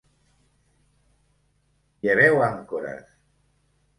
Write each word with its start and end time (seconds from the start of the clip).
Lleveu 2.05 2.41
àncores! 2.47 3.13